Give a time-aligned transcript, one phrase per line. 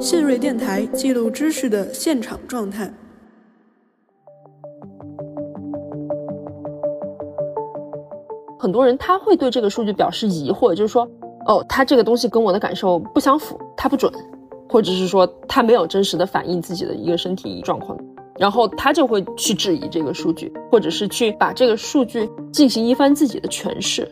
[0.00, 2.88] 信瑞电台记录知识的现场状态。
[8.60, 11.08] 很多人他会对这个数据表示疑惑，就是说，
[11.46, 14.12] 哦，他这个东西跟我的感受不相符，它不准，
[14.68, 17.98] 或者是说他没有真实的反映自己的一个身体状况，
[18.38, 24.08] 然后他就会去质疑这个数据，或者是去把这个数据进行一番自己的诠释。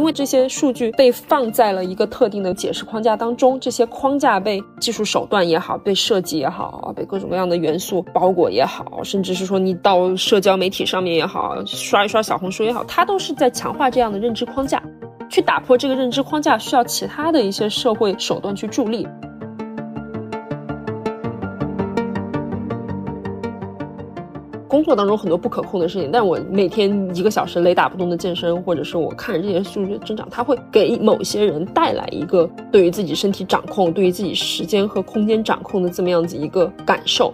[0.00, 14.82] 因为这些数据被放在了一个特定的解释框架当中，这些框架被技术手段也好，被设计也好，被各种各样的元素包裹也好，甚至是说你到社交媒体上面也好，刷一刷小红书也好，它都是在强化这样的认知框架。
[15.28, 19.06] 去打破这个认知框架，需要其他的一些社会手段去助力。
[24.70, 37.32] 工作当中很多不可控的事情，但我每天一个小时雷打不动的健身，或者是我看着这些数据增长，它会给某些人带来一个对于自己身体掌控、对于自己时间和空间掌控的这么样子一个感受。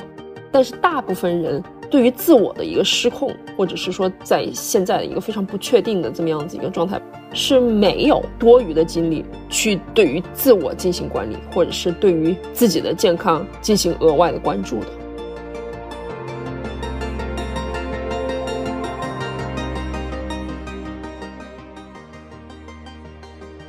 [0.50, 6.98] 但是大部分人对于自我的一个失控，或者是说在现在的一个非常不确定的这么样子一个状态，
[7.34, 14.86] 是没有多余的精力去对于自我进行管理，或者是对于自己的健康进行额外的关注的。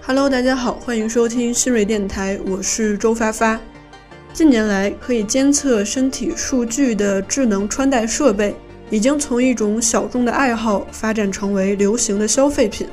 [0.08, 3.60] Hello，大家好，欢迎收听新锐电台，我是周发发。
[4.32, 8.56] 近年来，可以监测身体数据的智能穿戴设备，
[8.90, 12.88] 已经从一种小众的爱好发展成为流行的消费品。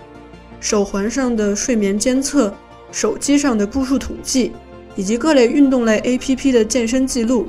[0.58, 2.52] 手环上的睡眠监测，
[2.90, 4.50] 手机上的步数统计，
[4.96, 7.48] 以及各类运动类 APP 的健身记录，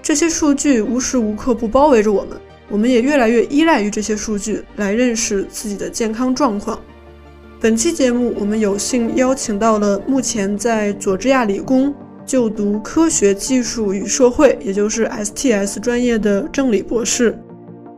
[0.00, 6.80] 这些数据无时无刻不包围着我们，我们也越来越依赖于这些数据来认识自己的健康状况。
[7.60, 11.92] 本期节目，我们有幸邀请到了目前在佐治亚理工
[12.24, 17.36] 就读科学技术与社会，也就是 STS 专业的郑理博士。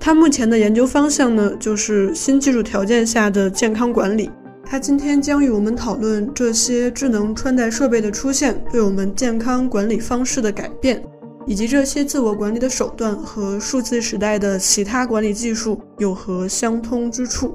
[0.01, 4.31] 他目前的研究方向呢，就是新技术条件下的健康管理。
[4.65, 11.03] 他今天将与我们讨论这些智能穿戴设备的出现对我们健康管理方式的改变，
[11.47, 17.55] 以及这些自我管理的手段和数字时代的其他管理技术有何相通之处。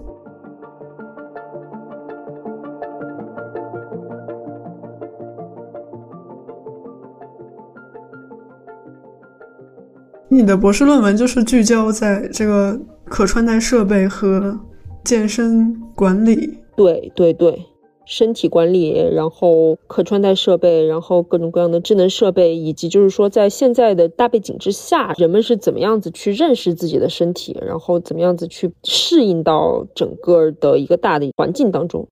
[10.36, 14.60] 你的博士论文就是聚焦在这个可穿戴设备和
[15.02, 16.58] 健身管理。
[16.76, 17.66] 对对对，
[18.06, 32.06] 身体管理，然后可穿戴设备，然后各种各样的智能设备，以及就是说在现在的大背景之下，人们是怎么样子去认识自己的身体，然后怎么样子去适应到整个的一个大的环境当中。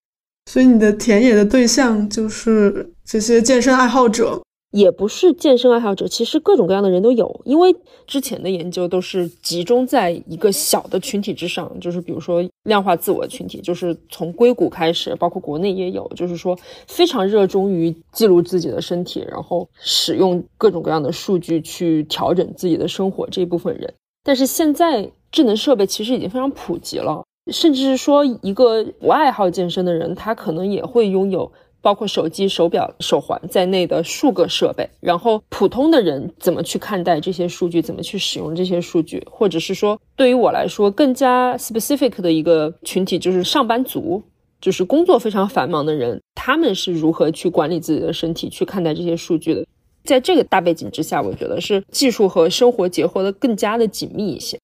[0.50, 4.42] 所以你的田野的对象就是这些健身爱好者。
[4.74, 7.42] 也不是健身爱好者，其实各种各样的人都有。
[7.46, 7.76] 因为
[8.08, 16.58] 之前的研究都是集中在一个小的群体之上，就是比如说量化自我群体，就是从硅谷开始，包括国内也有，就是说
[16.88, 23.94] 非常热衷于记录自己的身体，然后使用各种各样的数据去调整自己的生活这一部分人。
[24.24, 31.52] 但是现在智能设备其实已经非常普及了，甚至是说一个不爱好健身的人，他可能也会拥有。
[31.84, 44.24] 包括手机、手表、手环在内的数个设备，然后普通的人怎么去看待这些数据，怎么去使用这些数据，或者是说，对于我来说更加 specific 的一个群体，就是上班族，
[44.62, 49.66] 就是工作非常繁忙的人，他们是如何去管理自己的身体，去看待这些数据的？
[50.06, 54.58] 在这个大背景之下，我觉得是技术和生活结合的更加的紧密一些。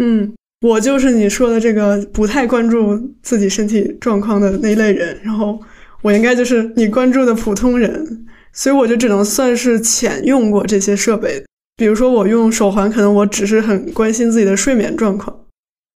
[0.00, 5.56] 嗯，我就是你说的这个不太关注自己身体状况的那一类人，然后。
[6.02, 11.44] 我应该就是你关注的普通人，所以我就只能算是浅用过这些设备。
[11.76, 15.44] 比如说我用手环，可能我只是很关心自己的睡眠状况。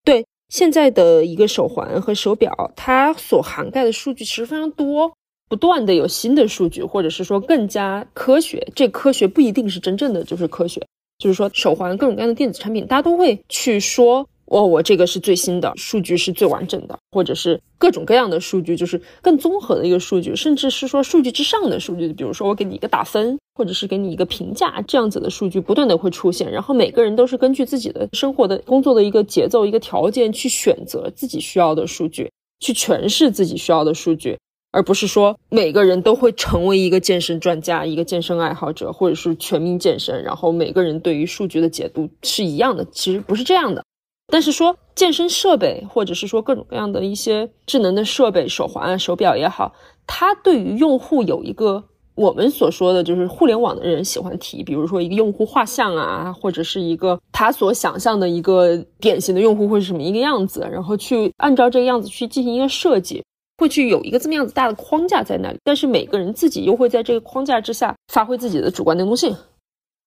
[0.04, 5.12] 对，现在的一个手环和手表，它所涵盖的数据其实非常多，
[5.50, 8.66] 不断的有新的数据，或者是说更加科学。
[8.76, 10.80] 这科学不一定是真正的就是科学，
[11.18, 14.28] 就是说手环各种各样的电子产品，大家都会去说。
[14.48, 22.14] 哦，我这个是最新的数据，是最完整的，或者是各种各样的数据，就是更综合的一个数据，甚至是说数据之上的数据。
[22.14, 26.52] 比如说，我给你一个打分，或者是给你一个评价，这样子的数据不断的会出现。
[26.52, 34.38] 然后每个人都是根据自己的生活的工作的一个节奏、一个条件去选择自己需要的数据，去诠释自己需要的数据，
[34.72, 42.86] 而不是说每个人都会成为一个健身专家、一个健身爱好者，或者是全民健身，然后每个人对于数据的解读是一样的。
[42.92, 43.84] 其实不是这样的。
[44.28, 49.74] 但是说健身设备，或者是说各种各样的一些智能的设备，手环啊、手表也好，
[50.08, 51.84] 它对于用户有一个
[52.16, 63.24] 我们所说的就是互联网的人喜欢提，比如说一个用户画像啊，或者是一个他所想象的一个典型的用户会是什么一个样子，然后去按照这个样子去进行一个设计，
[63.58, 69.36] 会去有一个这么样子大的框架在那里，但是每个人自己又会在这个框架之下发挥自己的主观能动性。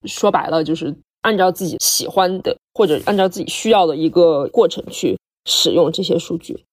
[0.05, 0.95] 说白了就是。
[1.23, 6.65] 按照自己喜欢的或者按照自己需要的一个过程去使用这些数据。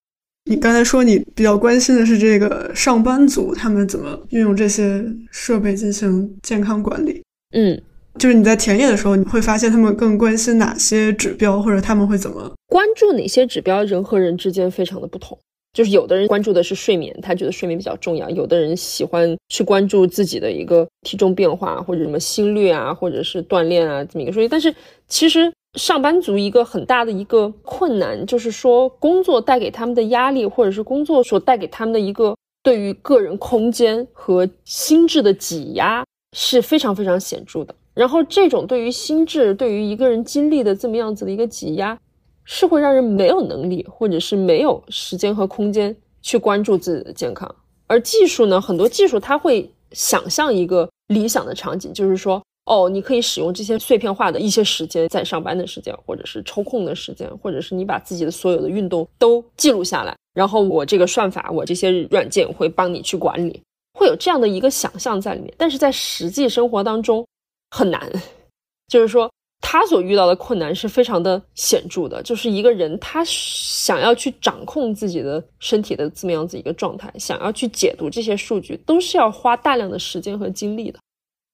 [0.48, 7.20] 你刚才说你比较关心的是这个上班族他们怎么运用这些设备进行健康管理。
[7.50, 7.82] 嗯，
[8.18, 13.82] 就是你在田野的时候，你会发现他们更关心哪些指标，或者他们会怎么关注哪些指标？
[13.82, 15.36] 人和人之间非常的不同。
[15.76, 24.48] 就是有的人关注的是睡眠，他觉得睡眠比较重要；有的人喜欢去关注自己的一个体重变化，或者什么心率啊，或者是锻炼啊这么一个数据。
[24.48, 24.74] 但是
[25.06, 36.02] 其实上班族一个很大的一个困难，就是说工作带给他们的压力，或者是工作所带给他们的一个对于个人空间和心智的挤压
[36.34, 37.74] 是非常非常显著的。
[37.92, 41.98] 然后这种对于心智、对于一个人精力的这么样子的一个挤压。
[42.46, 47.54] 是会让人没有能力，或者是没有时间和空间去关注自己的健康。
[47.88, 63.60] 而技术呢，很多技术它会想象一个理想的场景，就是说，哦，你可以使用这些碎片化的一些时间，在上班的时间，或者是抽空的时间，或者是你把自己的所有的运动都记录下来，然后我这个算法，我这些软件会帮你去管理，
[63.98, 65.52] 会有这样的一个想象在里面。
[65.56, 67.26] 但是在实际生活当中
[67.70, 68.10] 很难，
[68.88, 69.28] 就是说。
[69.60, 80.98] 他所遇到的困难是非常的显著的，就是一个人他想要去掌控自己的身体的这么样子一个状态，想要去解读这些数据，都是要花大量的时间和精力的。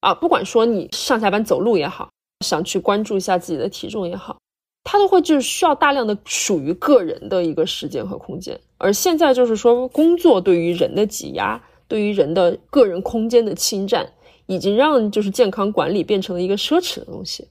[0.01, 2.09] 啊，不管说你上下班走路也好，
[2.45, 4.37] 想去关注一下自己的体重也好，
[4.83, 8.59] 他都会就是需要大量的属于个人的一个时间和空间。
[8.77, 14.11] 而现在就是说，工作对于人的挤压，对于人的个人空间的侵占，
[14.45, 17.47] 已经让就是健康管理变成了一个奢侈的东西。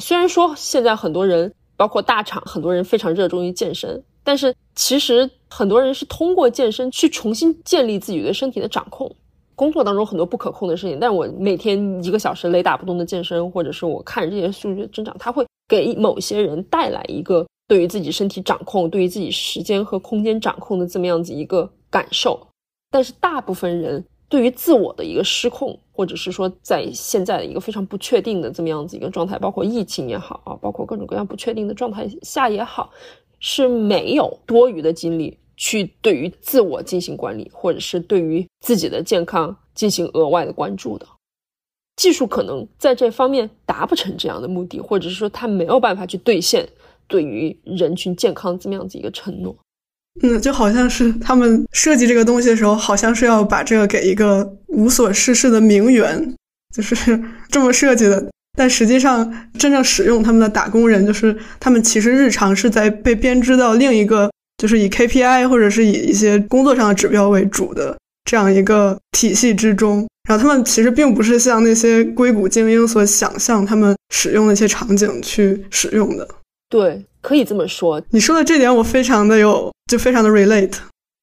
[0.00, 9.14] 虽然说现在很多人，包括大厂，很多人非常热衷于健身，但是其实很多人是通过健身去重新建立自己对身体的掌控。
[9.54, 22.48] 工作当中很多不可控的事情，但我每天一个小时雷打不动的健身，或者是我看这些数据增长，它会给某些人带来一个对于自己身体掌控、对于自己时间和空间掌控的这么样子一个感受。
[22.90, 24.04] 但是大部分人。
[24.32, 32.90] 对于自我的一个失控，或者是说在现在的一个非常不确定的这么样子一个状态，包括疫情也好啊，包括各种各样不确定的状态下也好，
[33.40, 41.06] 是没有多余的精力去对于自我进行管理，或者是对于自己的健康进行额外的关注的。
[41.96, 46.66] 技术可能在这方面达不成这样的目的，或者是说它没有办法去兑现
[47.06, 49.54] 对于人群健康这么样子一个承诺。
[50.20, 56.34] 嗯，就好像是他们设计这个东西的时候，好像是要把这个给一个无所事事的名媛，
[56.76, 57.18] 就是
[57.48, 58.24] 这么设计的。
[58.56, 67.96] 但实际上，真正使用他们的打工人，就是他们其实日常是在被编织到另一个，就是以 KPI 或者是以一些工作上的指标为主的
[68.30, 70.06] 这样一个体系之中。
[70.28, 76.28] 然后他们其实并不是像那些硅谷精英所想象，他们使用那些场景去使用的。
[76.72, 77.04] 对。
[77.22, 80.72] 可以这么说，你说的这点我非常的有，就非常的 relate，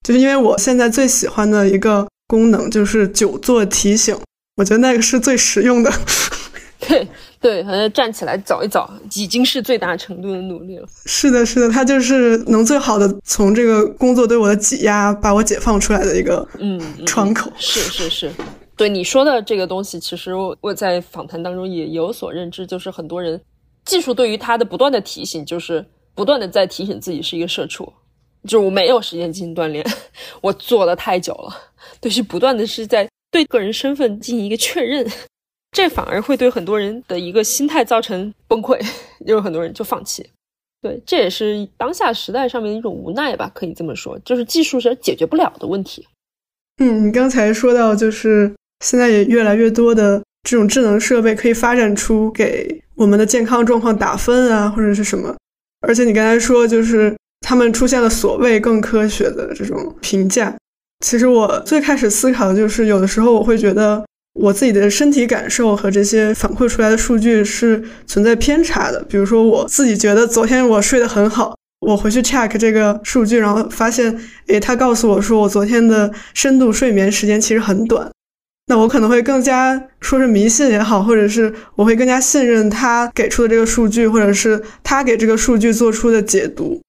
[0.02, 4.18] 就是因为我现在最喜欢的一个功能就是久坐提醒，
[4.56, 5.92] 我觉得那个是最实用的。
[6.88, 7.06] 对
[7.42, 10.88] 对，好像站起来走一走已经是最大程度的努力了。
[11.06, 17.52] 是的，是的，它就是能最好的从这个工作对我的挤压把我解放出来的一个嗯窗口。
[17.58, 18.32] 是是是，
[18.78, 23.38] 对你说的这个东西，其实我我在访谈当中也有所认知，就是很多人。
[23.90, 27.92] 技术对于他的不断的提醒，就是不断的在提醒自己是一个社畜，
[28.44, 29.84] 就是我没有时间进行锻炼，
[30.42, 31.52] 我做的太久了，
[32.00, 35.04] 就是不断的是在对个人身份进行一个确认，
[35.72, 38.80] 这反而会对很多人的一个心态造成崩溃，
[39.26, 40.24] 有很多人就放弃。
[40.82, 46.08] 对，这也是当下时代上面的一种无奈吧，可以这么说，就是技术是解决不了的问题。
[46.78, 48.56] 嗯，你刚才说到，就是
[48.86, 52.82] 现在也越来越多的这种智能设备可以发展出给。
[52.96, 55.34] 我们的健康状况打分啊，或者是什么？
[55.88, 60.54] 而且你刚才说，就是他们出现了所谓更科学的这种评价。
[61.06, 64.04] 其实我最开始思考的就是，有的时候我会觉得
[64.34, 69.02] 我自己的身体感受和这些反馈出来的数据是存在偏差的。
[69.08, 71.56] 比如说，我自己觉得昨天我睡得很好，
[71.88, 78.12] 我回去 check 这个数据，然后发现，诶，他告诉我说我昨天的深度睡眠时间其实很短。
[78.70, 86.80] 那我可能会更加说是迷信也好，或者是我会更加信任他给出的这个数据，或者是他给这个数据做出的解读。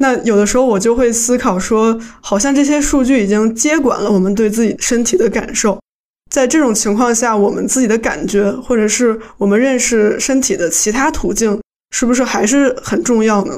[0.00, 5.78] 那有的时候我就会思考说，好像这些数据已经接管了我们对自己身体的感受。
[6.32, 11.60] 在这种情况下，我们自己的感觉，或者是我们认识身体的其他途径，
[11.94, 13.56] 是不是还是很重要呢？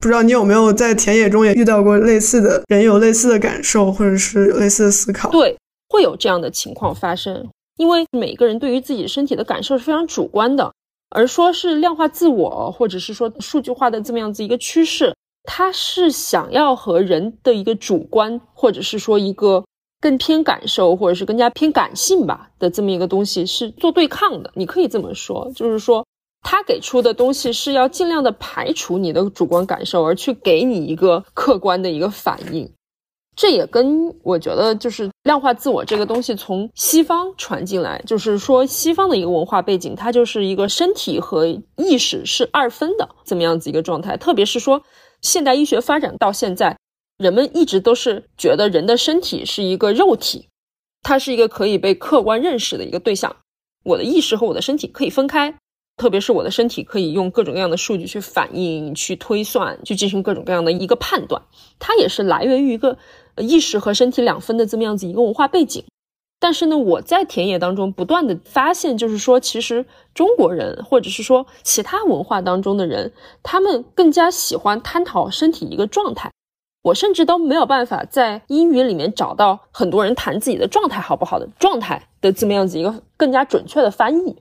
[0.00, 5.30] 不知道你有没有在田野中也遇到过类似的人，有类似的感受，或者是有类似的思考？
[5.30, 5.56] 对。
[5.92, 10.72] 会有这样的情况发生，因为每个人对于自己身体的感受是非常主观的，
[11.10, 19.62] 而说是量化自我，或者是说数据化的这么样子一个趋势，它是想要和人的一个主观，或者是说一个
[20.00, 24.50] 更偏感受，或者是更加偏感性吧的这么一个东西是做对抗的。
[24.54, 26.06] 你可以这么说，就是说
[26.40, 32.72] 他给出的东西是要尽量的排除你的主观感受，而去给你一个客观的一个反应。
[33.34, 41.46] 这也跟我觉得就是量化自我这个东西从西方传进来，就是说西方的一个文化背景，它就是一个身体和
[41.76, 44.16] 意识是二分的这么样子一个状态。
[44.16, 44.82] 特别是说
[45.22, 46.76] 现代医学发展到现在，
[47.16, 50.48] 人们一直都是觉得人的身体是一个肉体，
[51.02, 53.36] 它是一个可以被客观认识的一个对象，
[53.84, 55.54] 我的意识和我的身体可以分开。
[55.98, 61.42] 特别是我的身体可以用各种各样的数据去反映、去推算、去进行各种各样的一个判断，
[61.78, 62.96] 它也是来源于一个
[63.36, 65.84] 意识和身体两分的这么样子一个文化背景。
[66.38, 73.12] 但是呢，我在田野当中不断的发现，就是说，其实中国人或者是说其他文化当中的人，
[73.44, 76.32] 他们更加喜欢探讨身体一个状态。
[76.82, 84.36] 我甚至都没有办法在英语里面找到很多人谈自己的状态好不好的状态的这么样子一个更加准确的翻译。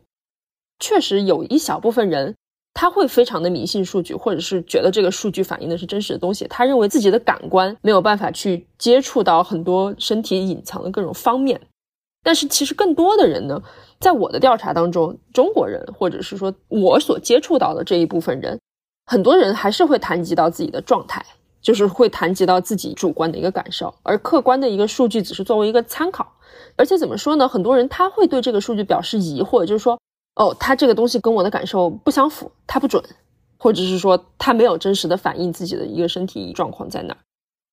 [0.79, 2.35] 确实有一小部分人，
[2.73, 6.47] 他会非常的迷信数据，或者是觉得这个数据反映的是真实的东西。
[6.49, 11.59] 他认为自己的感官没有办法去接触到很多身体隐藏的各种方面。
[12.23, 13.61] 但是其实更多的人呢，
[13.99, 18.59] 在我的调查当中，中国人或者是说我所接触到的这一部分人，
[19.05, 21.25] 很多人还是会谈及到自己的状态，
[21.61, 26.33] 就是会谈及到自己主观的一个感受，而客观的一个数据只是作为一个参考。
[26.77, 27.47] 而且怎么说呢？
[27.47, 29.99] 很多人他会对这个数据表示疑惑，就是说。
[30.35, 33.03] 哦，他这个东西跟我的感受不相符，它不准，
[33.57, 37.17] 或者是说它没有真实的反映自己的一个身体状况在哪儿，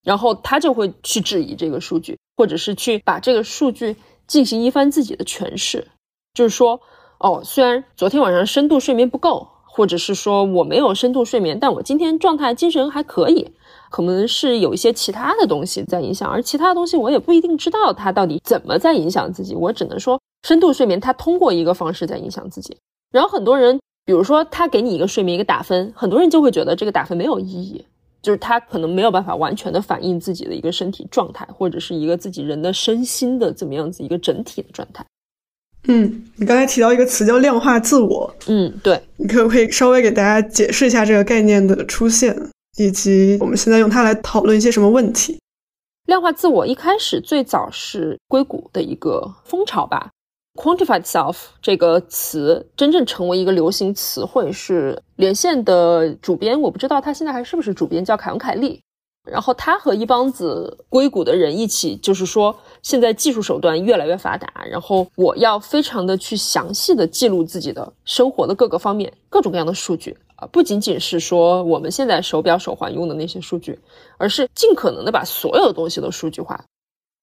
[0.03, 3.97] 然后他就会去质疑这个数据，或者是去把这个数据
[4.27, 5.87] 进行一番自己的诠释，
[6.35, 6.81] 就是说，
[7.19, 13.53] 哦，虽然昨天晚上深度睡眠不够，或者是说我没有深度睡眠，但我今天状态精神还可以。
[13.90, 19.54] 可能是有一些其他的东西在影响，而其他的东西我也不一定知道它到底怎么在影响自己。
[19.54, 22.76] 我只能说，深度睡眠它通过一个方式在影响自己。
[23.11, 27.85] 然后很多人，比如说他给你一个睡眠一个打分，很多人就会觉得这个打分没有意义，
[28.21, 35.04] 就是他可能没有办法完全的反映自己的一个身体状态，或者是一个自己人的身心的怎么样子一个整体的状态。
[35.87, 42.37] 嗯，你刚才提到一个词叫量化自我，嗯，对，你可不可以稍微给大家解释一下这个概念的出现？
[42.79, 45.39] 以及我们现在用它来讨论一些什么问题？
[46.07, 50.11] 量化自我一开始最早是硅谷的一个风潮吧。
[50.55, 58.81] Quantified self 这个词真正成为一个流行词汇是连线的主编，我不知道他现在还是不是主编，叫凯文凯利。
[59.31, 70.17] 然后他和一帮子硅谷的人一起，就是说现在技术手段越来越发达，然后我要非常的去详细的记录自己的生活的各个方面，各种各样的数据。
[70.38, 73.76] 啊，不仅仅是说我们现在手表、手环用的那些数据，
[74.18, 76.64] 而是尽可能的把所有的东西都数据化。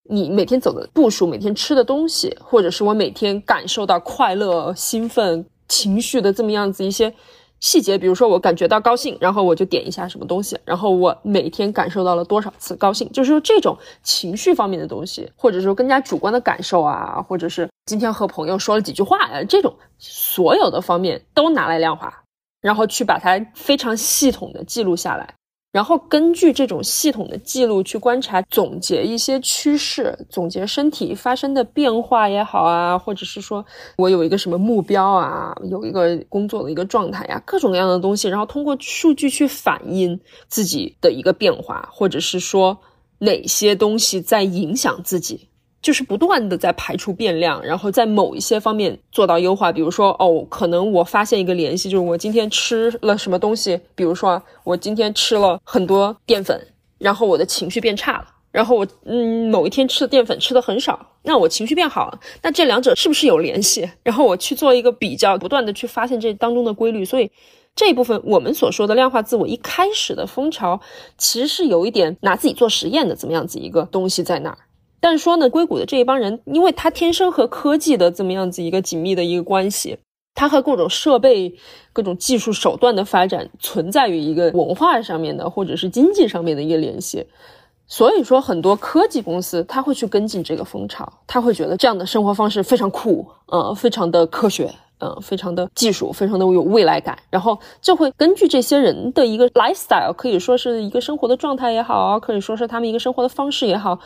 [0.09, 7.13] 你每天走的步数，每天吃的东西，或者是我每天感受到快乐、兴奋情绪的这么样子一些
[7.61, 22.24] 细节，比如说我感觉到高兴，然后我就点一下什么东西，然后我每天感受到了多少次高兴，就是说这种情绪方面的东西，或者说更加主观的感受啊，或者是今天和朋友说了几句话啊，这种所有的方面都拿来量化。
[22.65, 25.35] 然后去把它非常系统的记录下来，
[25.71, 33.63] 然后根据这种系统的记录去观察、总结一些趋势，总结身体发生的变化也好啊，或者是说
[33.99, 42.75] 我有一个什么目标啊，有一个工作的一个状态呀，各种各样的东西，然后通过数据去反映自己的一个变化，或者是说
[43.19, 45.49] 哪些东西在影响自己。
[45.85, 49.71] 就是不断的在排除变量，然后在某一些方面做到优化。
[49.71, 56.59] 比如说，哦，可能我发现一个联系，就是我今天吃了什么东西，比如说我今天吃了很多淀粉，
[56.97, 58.25] 然后我的情绪变差了。
[58.51, 62.19] 然后我嗯，某一天吃的淀粉吃的很少，那我情绪变好了。
[62.41, 63.87] 那这两者是不是有联系？
[64.01, 67.05] 然后我去做一个比较，不断的去发现这当中的规律。
[67.05, 67.29] 所以
[67.75, 70.81] 这一部分我们所说的量化自我，一开始的风潮
[71.15, 74.57] 其实是有一点拿自己做实验的，怎么样子一个东西在那儿。
[75.05, 79.99] 但是说呢，硅谷的这一帮人，因为他天生和科技的这么样子一个紧密的一个关系，
[80.33, 81.53] 他和各种设备、
[81.93, 87.27] 各种技术手段的发展存在于一个文化上面的，或者是经济上面的一个联系。
[87.85, 97.15] 所以说，很多科技公司他会去跟进这个风潮，他会觉得这样的生活方式非常酷，呃，非常的科学，嗯，非常的技术，非常的有未来感。
[97.29, 103.99] 然后就会根据这些人的一个 lifestyle，可以说是一个生活的状态也好，可以说是他们一个生活的方式也好，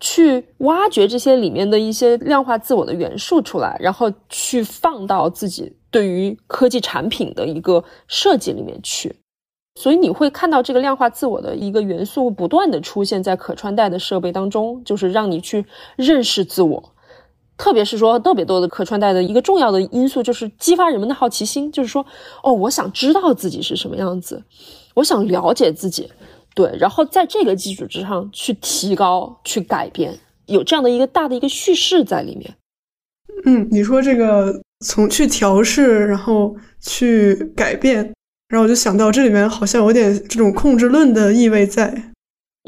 [0.00, 9.16] 去挖掘这些里面的一些量化自我的元素出来，然后去放到自己对于科技产品的一个设计里面去。
[9.76, 16.92] 所以你会看到这个量化自我的一个元素不断的出现在可穿戴的设备当中，就是让你去认识自我。
[17.56, 22.04] 特别是说特别多的可穿戴的一个重要的因素就是激发人们的好奇心，就是说，
[22.42, 24.42] 哦，我想知道自己是什么样子，
[24.94, 26.10] 我想了解自己，
[26.54, 32.54] 对，然后在这个基础之上去提高、去改变，有这样的一个大的一个叙事在里面。
[33.44, 38.12] 嗯，你说这个从去调试，然后去改变。
[38.48, 42.12] 然后我就想到，这里面好像有点这种控制论的意味在。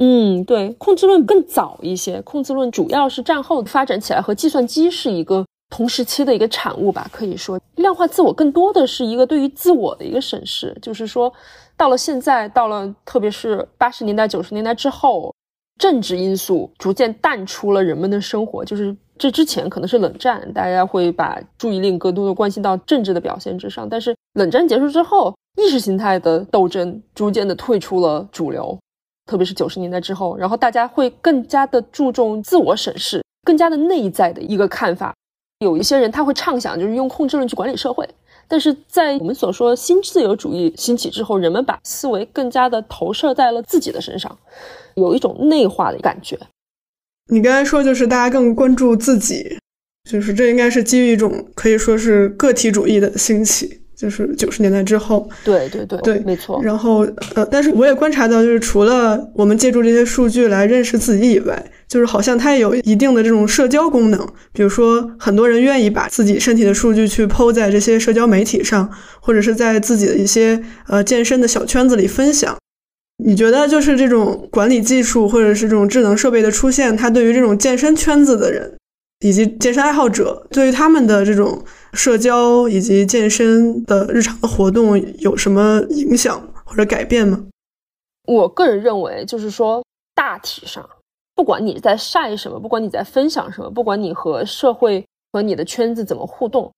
[0.01, 2.21] 嗯，对，控制论更早一些。
[2.23, 7.09] 控制论主要是战后发展起来，和计算机是一个同时期的一个产物吧。
[7.13, 10.77] 可以说，量化自我更多的是一个对于自我的一个审视。
[10.83, 11.33] 就是说，
[11.77, 15.35] 到了现在，到了特别是八十年代、九十年代之后，
[15.79, 18.65] 政治因素逐渐淡出了人们的生活。
[18.65, 23.89] 就是这之前可能是冷战，大家会把注意力更多的关心到政治的表现之上。
[23.89, 28.79] 但是冷战结束之后，意识形态的斗争逐渐的退出了主流，
[29.27, 35.15] 特别是九十年代之后，然后大家会更加的注重自我审视，更加的内在的一个看法。
[35.61, 38.07] 有一些人他会畅想，就是用控制论去管理社会，
[38.49, 44.39] 但是在我们所说新自由主义兴起之后，人们把思维更加的投射在了自己的身上，
[44.95, 46.39] 有一种内化的感觉。
[47.29, 49.59] 你刚才说就是大家更关注自己，
[50.09, 53.83] 就是这应该是基于一种可以说是个体主义的兴起。
[53.97, 56.61] 就是九十年代之后，对对对对，没错。
[56.63, 64.21] 然后呃，但是我也观察到，就是除了我们借助这些数据来认识自己以外，就是好像它也有一定的这种社交功能。
[64.53, 72.55] 比如说，很多人愿意把自己身体的数据去抛在这些社交媒体上，或者是在自己的一些呃健身的小圈子里分享。
[73.25, 78.76] 你觉得，就是这种管理技术或者是这种智能设备的出现，它对于这种健身圈子的人
[79.21, 81.65] 以及健身爱好者，对于他们的这种。
[81.95, 87.43] 社交以及健身的日常的活动有什么影响或者改变吗？
[88.27, 89.83] 我个人认为，就是说
[90.15, 90.87] 大体上，
[91.35, 95.03] 不管你在晒什么，不管你在分享什么，不管你和社会
[95.33, 96.71] 和你的圈子怎么互动，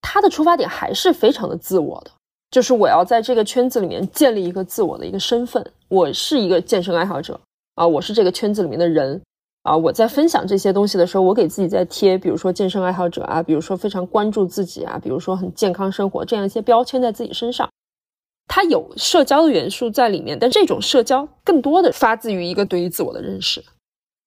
[0.00, 2.10] 它的出发点还是非常的自我的。
[2.50, 7.40] 就是我要在这个圈子里面建立一个自我的一个身份，我是一个健身爱好者
[7.76, 9.22] 啊，我是这个圈子里面的人。
[9.64, 17.70] 啊，我在分享这些东西的时候，我给自己在贴，比如说健身爱好者啊，比如说非常关注自己啊，比如说很健康生活这样一些标签在自己身上，
[18.46, 23.64] 它有社交的元素在里面，但这种社交更多的发自于一个对于自我的认识，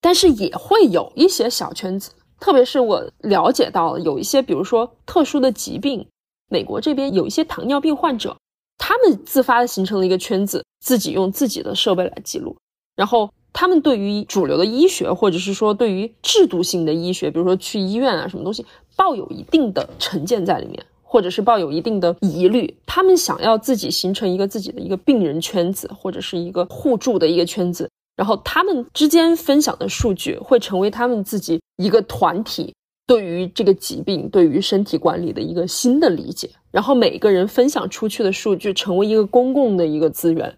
[0.01, 6.03] 但是也会有一些小圈子，特别是我了解到有一些，比如说特殊的疾病，
[6.49, 8.35] 美国这边有一些糖尿病患者，
[8.79, 12.57] 他们自发的形成了一个圈子，自己用自己的设备来记录，
[12.95, 13.29] 然后。
[13.59, 18.63] 他们对于主流的医学，或者是说对于制度性的医学，比如说去医院啊，什么东西，
[18.95, 22.77] 抱有一定的成见在里面，或者是抱有一定的疑虑。
[22.85, 32.71] 他们想要自己形成一个自己的一个病人圈子，或者是一个互助的一个圈子，然后他们之间分享的数据会成为他们自己一个团体
[33.07, 36.47] 对于这个疾病、对于身体管理的一个新的理解。
[36.69, 40.55] 然后每个人分享出去的数据成为一个公共的一个资源。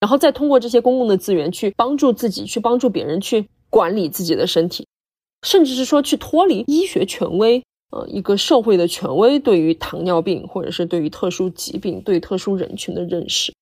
[0.00, 4.86] 然后再通过这些公共的资源去帮助自己，去帮助别人，去管理自己的身体，
[5.42, 13.52] 甚至是说去脱离医学权威，呃，一个社会的权威对于糖尿病或者是对于特殊疾病、对特殊人群的认识。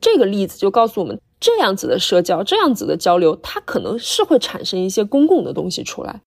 [0.00, 6.20] 这个例子就告诉我们，这样子的社交，这样子的交流，它可能是会产生一些公共的东西出来，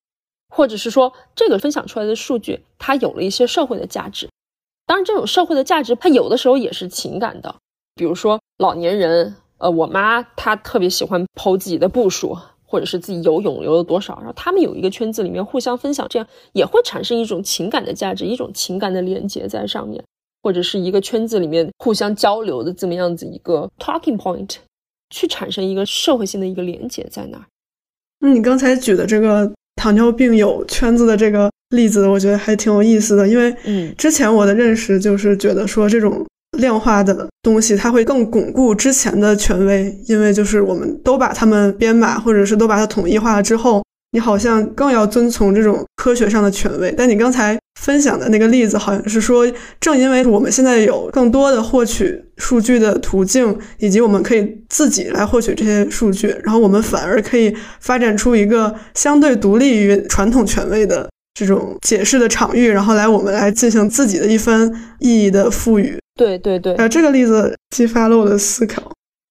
[0.50, 4.28] 或者是说这个分享出来的数据，它有了一些社会的价值。
[4.86, 7.56] 当然，这种社会的价值，它有的时候也是情感的。
[7.98, 20.04] 比如说老年人，呃，我妈她特别喜欢剖自己的步数，或者是自己游泳游了多少，然后他们有一个圈子里面互相分享，这样也会产生一种情感的价值，一种情感的连接在上面，
[20.44, 24.58] 或者是一个圈子里面互相交流的这么样子一个 talking point，
[25.10, 27.46] 去产生一个社会性的一个连接在那儿。
[28.20, 36.26] 那你刚才举的这个糖尿病友圈子的这个例子，我觉得还挺有意思的，因为嗯，之前我的认识就是觉得说这种。
[36.58, 46.94] 量化的东西，它会更巩固之前的权威，因为就是我们都把它们编码，或者是都把它统一化了之后，你好像更要遵从这种科学上的权威。
[46.98, 49.46] 但你刚才分享的那个例子，好像是说，
[49.80, 65.98] 正因为我们现在有更多的获取数据的途径，以及我们可以自己来获取这些数据，然后我们反而可以发展出一个相对独立于传统权威的这种解释的场域，然后来我们来进行自己的一番意义的赋予。
[66.18, 68.82] 对对对，呃，这个例子激发了我的思考。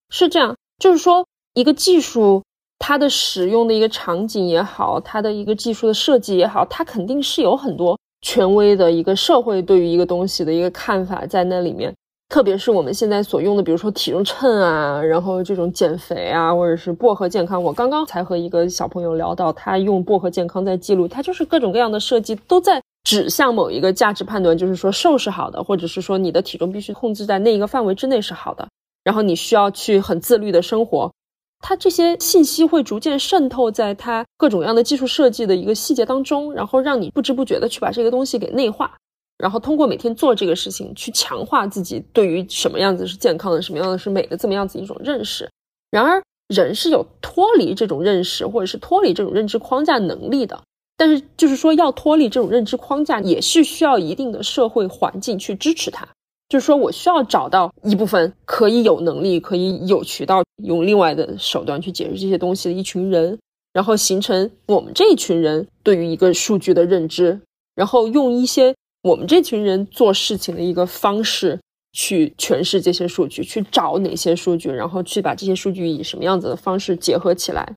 [0.09, 2.43] 是这样，就是说一个技术。
[2.79, 11.91] 它的使用的一个场景也好，它的一个技术的设计也好，它肯定是有很多权威的一个社会对于一个东西的一个看法在那里面。
[12.29, 17.61] 特别是我们现在所用的，比如说体重秤啊，然后这种减肥啊，或者是薄荷健康。
[17.61, 28.69] 我刚刚才和一个小朋友聊到，他用薄荷健康在记录，他就是各种各样的设计都在指向某一个价值判断，就是说瘦是好的，或者是说你的体重必须控制在那一个范围之内是好的，
[29.05, 31.13] 然后你需要去很自律的生活。
[31.61, 38.93] 它这些信息会逐渐渗透在它各种各样的技术设计的一个细节当中，然后让你不知不觉的去把这个东西给内化，
[39.39, 45.49] 然后通过每天做这个事情去强化自己对于什么样子是健康的，什么样的是美的这么样子一种认识。
[45.93, 50.61] 然而，人是有脱离这种认识或者是脱离这种认知框架能力的，
[50.97, 56.09] 但是就是说要脱离这种认知框架，也是需要一定的社会环境去支持它。
[56.49, 63.37] 就是说我需要找到一部分可以有能力、可以有渠道用另外的手段去解释这些东西的一群人，
[63.73, 67.41] 然后形成我们这一群人对于一个数据的认知，
[67.75, 71.59] 然后用一些我们这群人做事情的一个方式
[71.93, 77.75] 去诠释这些数据，去找哪些数据，然后去把这些数据以什么样子的方式结合起来。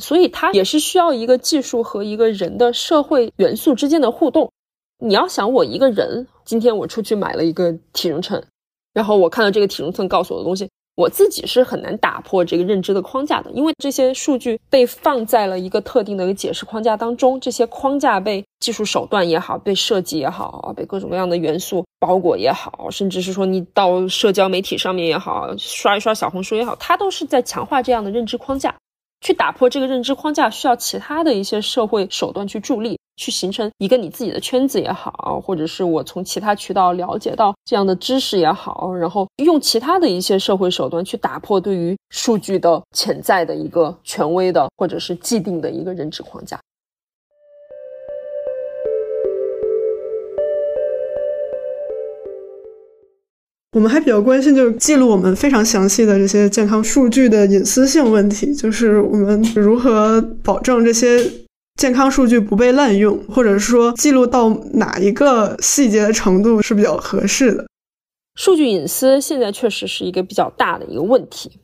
[0.00, 4.50] 所以它也是需要一个技术和一个人的社会元素之间的互动。
[4.98, 8.42] 你要想我一个人，今天我出去买了一个体重秤，
[8.92, 28.74] 然后我看到这个体重秤告诉我的东西，我自己是很难打破这个认知的框架的，因为这些数据被放在了一个特定的一个解释框架当中，这些框架被技术手段也好，被设计也好，被各种各样的元素包裹也好，甚至是说你到社交媒体上面也好，刷一刷小红书也好，它都是在强化这样的认知框架。
[29.20, 46.58] 去打破这个认知框架，需要其他的一些社会手段去助力，去形成一个你自己的圈子也好，或者是我从其他渠道了解到这样的知识也好，然后用其他的一些社会手段去打破对于数据的潜在的一个权威的或者是既定的一个认知框架。
[53.78, 61.24] 我们还比较关心，就是记录我们非常详细的这些健康数据的隐私性问题，就是我们如何保证这些
[61.76, 67.64] 健康数据不被滥用，或者说记录到哪一个细节的程度是比较合适的。
[68.34, 71.60] 数据隐私现在确实是一个比较大的一个问题，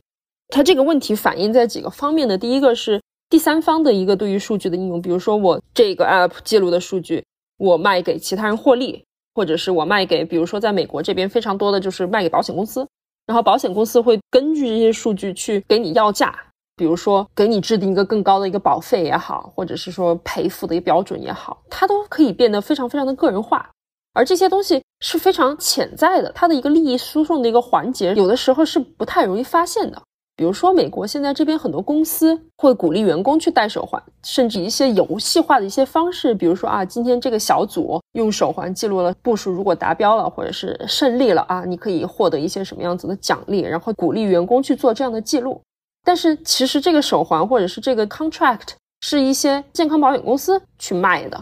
[0.47, 2.37] 它这个问题反映在几个方面的。
[2.37, 7.21] 第一个是第三方的一个对于数据的应用，比如说我这个 app 记录的数据，
[7.57, 9.03] 我卖给其他人获利。
[9.35, 12.87] 或者是我卖给，比如说在美国这边非常多的就是卖给保险公司，
[13.27, 16.33] 然后保险公司会根据这些数据去给你要价，
[16.77, 23.69] 比如说给你制定一个更高的一个保费也好，或者是说赔付的一个标准也好，它都可以变得非常非常的个人化，
[24.13, 30.01] 而这些东西是非常潜在的，它的一个利益输送的一个环节，有的时候是不太容易发现的。
[30.37, 45.61] 比如说，美国现在这边很多公司会鼓励员工去戴手环，甚至一些游戏化的一些方式，比如说啊，今天这个小组用手环记录了步数，如果达标了或者是胜利了啊，你可以获得一些什么样子的奖励，然后鼓励员工去做这样的记录。
[46.03, 51.41] 但是其实这个手环或者是这个 contract 是一些健康保险公司去卖的，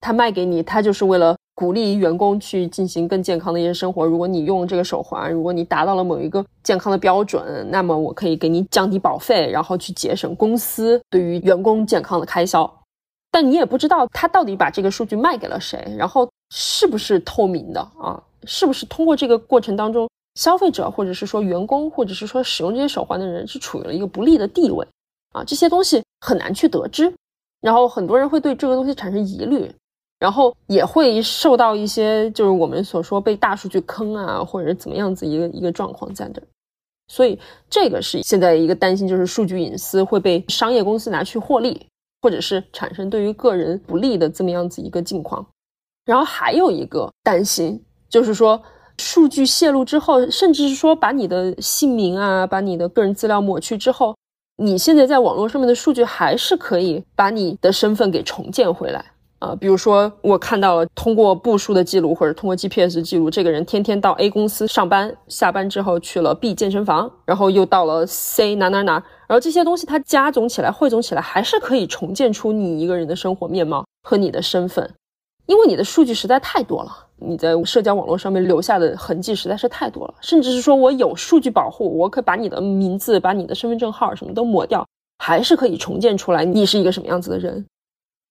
[0.00, 1.36] 他卖给你，他就是为了。
[1.54, 4.04] 鼓励员工去进行更健康的一些生活。
[4.04, 12.70] 如果你用这个手环，如果你达到了某一个健康的标准，那么我可以给你降低保费，然后去节省公司对于员工健康的开销。
[13.30, 18.22] 但你也不知道他到底把这个数据卖给了谁，然后是不是透明的啊？
[18.44, 24.86] 是不是通过这个过程当中，消费者或者是说员工或者是说使用这些手环的人是处于了一个不利的地位
[25.32, 25.44] 啊？
[25.44, 27.12] 这些东西很难去得知，
[27.60, 29.70] 然后很多人会对这个东西产生疑虑。
[30.22, 36.40] 然后也会受到一些，就是我们所说被大数据坑啊，或者怎么样子一个一个状况在这，
[37.08, 37.36] 所以
[37.68, 41.84] 这个是现在一个担心，就是数据隐私会被商业公司拿去获利，
[42.20, 45.44] 或者是产生对于个人不利的这么样子一个境况。
[46.04, 48.62] 然后还有一个担心，就是说
[48.98, 54.14] 数据泄露之后，甚至是说把你的姓名啊，把你的个人资料抹去之后，
[54.58, 59.04] 你现在在网络上面的数据还是可以把你的身份给重建回来。
[59.42, 68.92] 啊，比如说我看到了通过步数的记录或者通过 GPS 记录，这个人天天到 A 公司上班，下班之后去了 B 健身房，然后又到了 C 哪哪哪，
[69.26, 74.88] 然后这些东西它加总起来、汇总起来，还是可以重建出你一个人的生活面貌和你的身份，
[75.46, 84.86] 因为你的数据实在太多了，你在社交网络上面留下的痕迹实在是太多了，甚至是说我有数据保护，我可以把你的名字、把你的身份证号什么都抹掉，
[85.18, 87.66] 还是可以重建出来你是一个什么样子的人。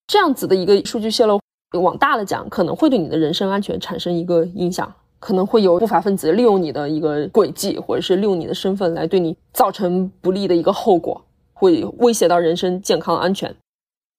[0.08, 1.40] 这样子的一个数据泄露，
[1.80, 13.56] 往大了讲，可能会对你的人身安全产生一个影响，可能会有不法分子利用你的一个轨迹，或者是利用你的身份来对你造成不利的一个后果，会威胁到人身健康安全。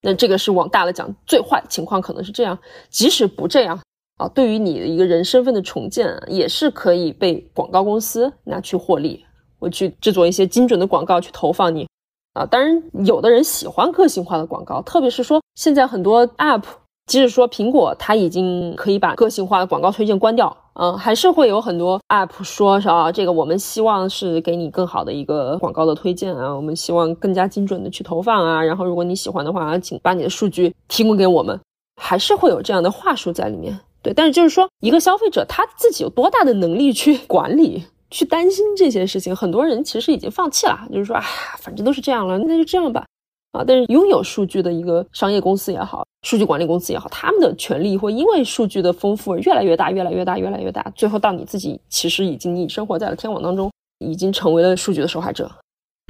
[0.05, 2.59] 那这个是往大了讲，最坏情况可能是这样。
[2.89, 3.79] 即使不这样
[4.17, 9.25] 啊，对于你的一个人身份的重建，也是可以被广告公司拿去获利，
[9.59, 11.87] 我去制作一些精准的广告去投放你。
[12.35, 16.63] 啊，当然，有的人喜欢个性化的广告，特别是说现在很多 App，
[17.07, 31.61] 即使说苹果它已经可以把个性化的广告推荐关掉，嗯，还是会有很多 App 说啊，这个我们希望是给你更好的一个广告的推荐啊，我们希望更加精准的去投放啊，然后如果你喜欢的话，请把你的数据提供给我们，
[32.01, 33.79] 还是会有这样的话术在里面。
[34.03, 37.85] 对，但是就是说，一个消费者他自己有多大的能力去管理？
[38.13, 41.25] 去担心这些事情，很多人其实已经放弃了，就是说，哎，
[41.59, 43.05] 反正都是这样了，那就这样吧，
[43.53, 43.65] 啊！
[43.67, 55.51] 但是拥有数据的一个商业公司也好，数据管理公司也好，他们的权利会因为数据的丰富而越来越大，越来越大，越来越大，最后到你自己其实已经你生活在了天网当中，已经成为了数据的受害者。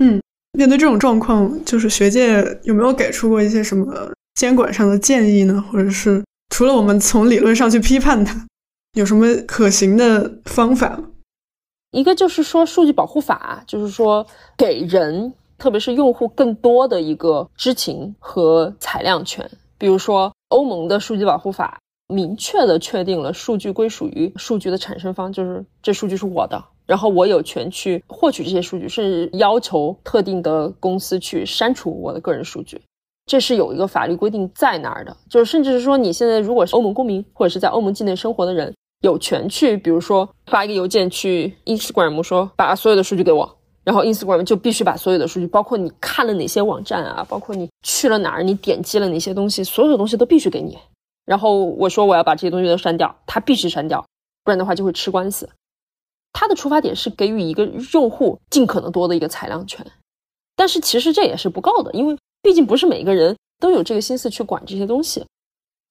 [0.02, 0.20] 嗯，
[0.58, 5.64] 面对这种状况，就是学界有没有给出过一些什么监管上的建议呢？
[5.70, 8.46] 或者是除了我们从理论上去批判它，
[8.94, 11.00] 有什么可行的方法？
[11.92, 14.26] 一个就是说，数据保护法就是说，
[14.56, 19.48] 给人，特别是用户更多的一个知情和裁量权。
[19.76, 21.78] 比如说，欧盟的数据保护法
[22.08, 32.80] 明确的确定了数据归属于数据的产生方，就是这数据是我的，然后我有权去获取这些数据，甚至要求特定的公司去删除我的个人数据。
[33.26, 38.74] 这是有一个法律规定在那儿的，就是甚至是说，你现在如果是欧盟公民，或者是在欧盟境内生活的人。
[39.02, 50.78] 有权去，比如说发一个邮件去 Instagram 说把所有的数据给我，然后 Instagram 就必须把所有的数据，包括你看了哪些网站啊，包括你去了哪儿，你点击了哪些东西，所有的东西都必须给你。
[51.24, 54.04] 然后我说我要把这些东西都删掉，他必须删掉，
[54.44, 55.48] 不然的话就会吃官司。
[56.32, 59.84] 他的出发点是给予一个用户尽可能多的一个裁量权，
[60.56, 65.24] 但是其实这也是不够的，因为毕竟不是每个人都有这个心思去管这些东西。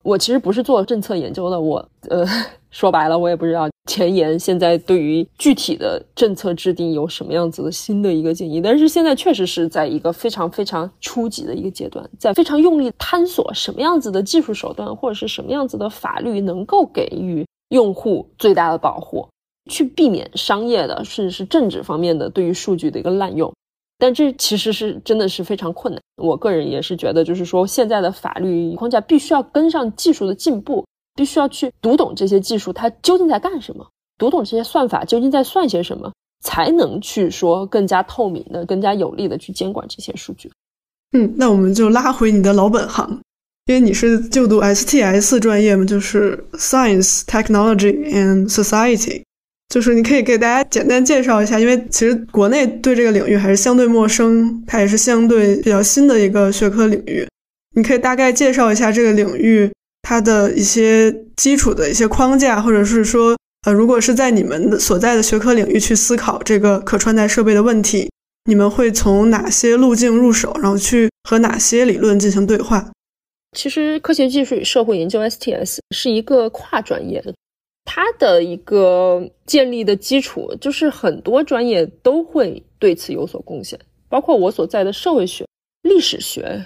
[0.04, 2.26] 我其实不是做政策研究的，我呃
[2.72, 8.62] 说白了，我也不知道前沿现在对于具体的政策制定有什么样子的新的一个建议。
[8.62, 19.28] 但是现在确实是在一个非常非常初级的一个阶段，在非常用力探索什么样子的技术手段或者是什么样子的法律能够给予用户最大的保护，
[19.70, 23.52] 去避免商业的甚至是政治方面的对于数据的一个滥用。
[24.02, 26.02] 但这其实是真的是非常困难。
[26.18, 30.84] 我个人也是觉得，就是说现在的法律框架必须要跟上技术的进步，
[31.14, 33.88] 必须要去读懂这些技术它究竟在干什么，
[34.18, 36.12] 读懂这些算法究竟在算些什么，
[36.44, 40.52] 才能去说更加透明的、更加有力的去监管这些数据。
[41.12, 43.08] 嗯，那我们就拉回你的老本行，
[43.68, 49.22] 因为你是就读 STS 专业嘛，就是 Science, Technology and Society。
[49.72, 57.26] 就是你可以给大家简单介绍一下，因为其实国内对这个领域还是相对陌生，它也是相对比较新的一个学科领域。
[57.74, 68.10] 你可以大概介绍一下这个领域它的一些基础的一些框架，或者是说，呃，如果是在你们所在的学科领域去思考这个可穿戴设备的问题，
[68.44, 72.92] 你们会从哪些路径入手，然后去和哪些理论进行对话？
[73.58, 77.34] 其实，科学技术与社会研究 STS 是一个跨专业的。
[77.84, 85.46] 它的一个建立的基础，就是很多专业都会对此有所贡献，包括我所在的社会学、
[85.82, 86.66] 历史学，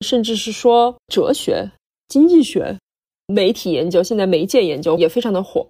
[0.00, 1.70] 甚至是说哲学、
[2.08, 2.76] 经济学、
[3.26, 5.66] 媒体研究，现在媒介研究也非常的火，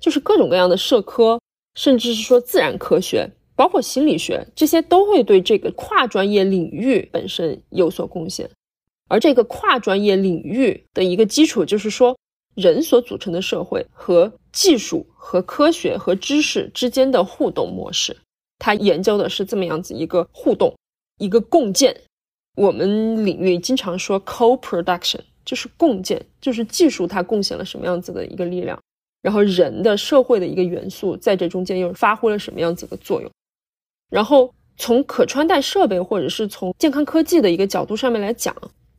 [0.00, 1.38] 就是各种各样的社科，
[1.74, 8.50] 甚至是说自然科学，包括心理学，这些都会对这个跨专业领域本身有所贡献，
[9.08, 12.16] 而这个跨专业领域的一个基础，就是说。
[12.60, 18.16] 人所组成的社会和技术、和科学、和知识之间的互动模式，
[18.58, 20.74] 它研究的是这么样子一个互动、
[21.18, 21.96] 一个共建。
[22.56, 28.78] 我们领域经常说 co-production，就是共建，就是技术它贡献了什么样子的一个力量，
[29.22, 33.30] 然后人的社会的一个元素在这中间又发挥了什么样子的作用。
[34.10, 38.54] 然后从可穿戴设备或者是从健康科技的一个角度上面来讲，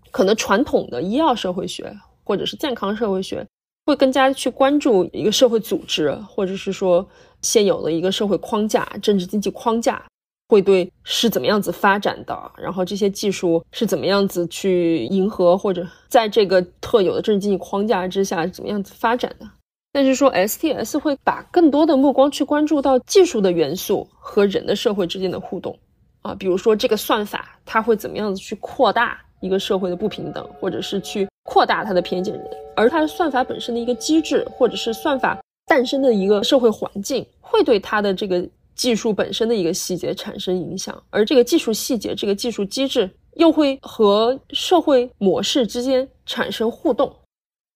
[0.09, 1.93] 可能传统的医药社会学。
[2.23, 3.45] 或者是健康社会学，
[3.85, 7.07] 会更加去关注一个社会组织，或者是说
[7.41, 10.03] 现有的一个社会框架、政治经济框架。
[10.49, 19.49] 会对是怎么样子发展的，然后这些技术是怎么样子去迎合，或者在这个特有的政治经济框架之下怎么样子发展的？
[19.93, 25.79] 但是说 STS 会把更多的目光去关注到技术的元素和人的社会之间的互动
[26.21, 32.39] 啊，比如说这个算法它会怎么样子去扩大一个社会的不平等，或者是去扩大它的偏见，
[32.75, 38.47] 而它的算法本身的一个机制，或者是算法诞生的一个社会环境，会对它的这个。
[38.73, 47.13] 技术本身的一个细节产生影响，而这个技术细节、这个技术机制又会和社会模式之间产生互动，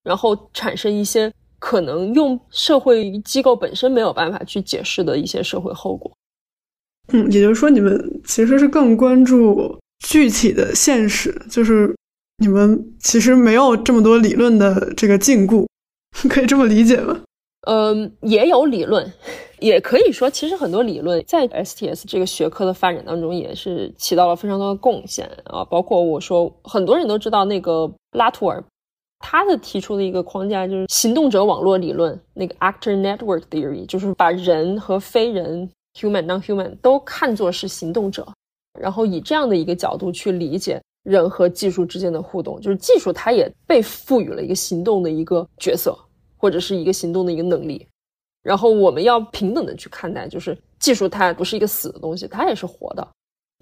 [0.04, 6.12] 然后产生一些可能用社会机构本身没有办法去解释的一些社会后果。
[7.10, 11.96] 嗯，也就是说，你们其实是更关注具体的现实，就是
[12.38, 15.66] 你们其实没有这么多理论的这个禁锢，
[16.30, 17.22] 可以这么理解吗？
[17.68, 19.12] 嗯，也有理论。
[19.60, 25.64] 也可以说，其实很多理论在 STS 这个学科的发展当中也是起到了非常多的贡献啊。
[25.64, 28.62] 包括我说，很多人都知道那个拉图尔，
[29.20, 35.68] 他的提出的一个框架就是行动者网络理论，那个 Actor Network Theory，就是把人和非人
[35.98, 38.28] （human non-human） 都看作是行动者，
[38.80, 45.96] 然后以这样的一个角度去理解人和技术之间的互动，就是技术它也被赋予了一个行动的一个角色，
[46.36, 47.88] 或者是一个行动的一个能力。
[48.42, 53.08] 然后我们要平等的去看待，就是技术它不是一个死的东西，它也是活的。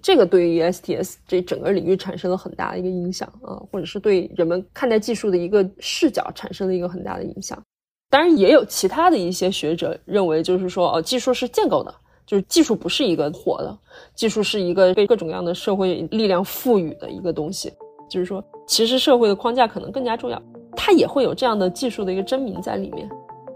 [0.02, 7.62] 这个对于 STS 这整个领域产生了很大的一个影响啊，或者是对人们看待技术的一个视角产生了一个很大的影响。
[8.10, 11.94] 当然，也有其他的一些学者认为，就是说，哦，技术是建构的，
[12.26, 13.78] 就是技术不是一个活的，
[14.14, 17.72] 技术是一个被各种各样的社会力量赋予的一个东西。
[18.08, 20.40] 就是说，其实社会的框架可能更加重要，
[20.76, 23.08] 它也会有这样的技术的一个真名在里面。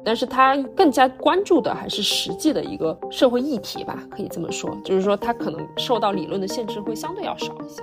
[0.05, 7.83] 但是它更加关注的还是实际的一个社会议题吧，可以这么说，就是说它可能受到理论的限制会相对要少一些。